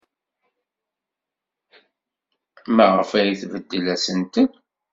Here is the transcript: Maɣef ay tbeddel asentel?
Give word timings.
Maɣef 2.75 3.11
ay 3.19 3.31
tbeddel 3.41 3.85
asentel? 3.93 4.51